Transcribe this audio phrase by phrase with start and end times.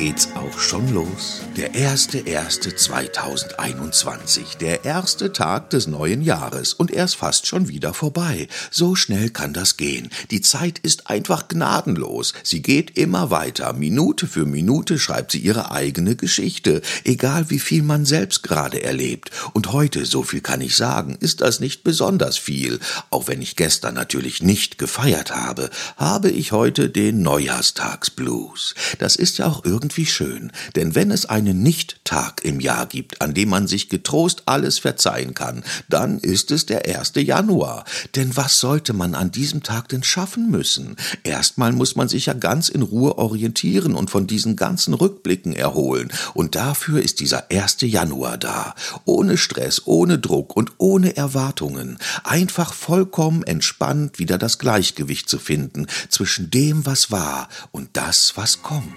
[0.00, 1.42] geht's auch schon los.
[1.58, 7.68] Der erste erste 2021, der erste Tag des neuen Jahres und er ist fast schon
[7.68, 8.48] wieder vorbei.
[8.70, 10.08] So schnell kann das gehen.
[10.30, 12.32] Die Zeit ist einfach gnadenlos.
[12.42, 13.74] Sie geht immer weiter.
[13.74, 19.30] Minute für Minute schreibt sie ihre eigene Geschichte, egal wie viel man selbst gerade erlebt.
[19.52, 22.80] Und heute, so viel kann ich sagen, ist das nicht besonders viel.
[23.10, 28.74] Auch wenn ich gestern natürlich nicht gefeiert habe, habe ich heute den Neujahrstagsblues.
[28.98, 33.20] Das ist ja auch irgendwie schön, denn wenn es einen einen Nicht-Tag im Jahr gibt,
[33.20, 37.12] an dem man sich getrost alles verzeihen kann, dann ist es der 1.
[37.16, 37.84] Januar.
[38.14, 40.96] Denn was sollte man an diesem Tag denn schaffen müssen?
[41.24, 46.12] Erstmal muss man sich ja ganz in Ruhe orientieren und von diesen ganzen Rückblicken erholen.
[46.34, 47.78] Und dafür ist dieser 1.
[47.80, 48.74] Januar da.
[49.04, 51.98] Ohne Stress, ohne Druck und ohne Erwartungen.
[52.22, 58.62] Einfach vollkommen entspannt wieder das Gleichgewicht zu finden zwischen dem, was war und das, was
[58.62, 58.94] kommt.